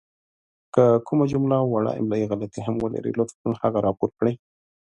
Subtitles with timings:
[0.73, 4.33] که کومه جمله وړه املائې غلطې هم ولري لطفاً هغه راپور کړئ!